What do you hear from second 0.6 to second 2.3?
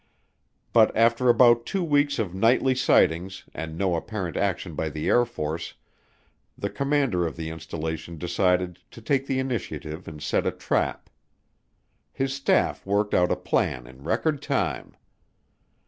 But after about two weeks